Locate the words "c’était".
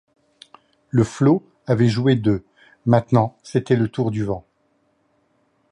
3.43-3.75